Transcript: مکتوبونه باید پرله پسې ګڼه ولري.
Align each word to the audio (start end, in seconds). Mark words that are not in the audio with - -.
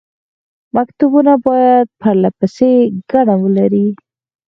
مکتوبونه 0.75 1.33
باید 1.45 1.87
پرله 2.01 2.29
پسې 2.37 2.71
ګڼه 3.11 3.35
ولري. 3.43 3.87